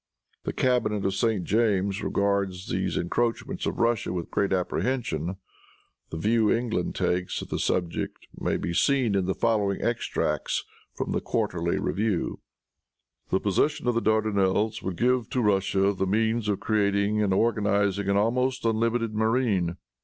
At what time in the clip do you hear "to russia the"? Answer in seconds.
15.29-16.07